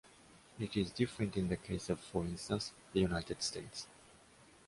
It 0.59 0.75
is 0.75 0.89
different 0.89 1.37
in 1.37 1.47
the 1.47 1.55
case 1.57 1.87
of, 1.91 1.99
for 1.99 2.23
instance, 2.25 2.71
the 2.91 2.99
United 3.01 3.43
States. 3.43 3.85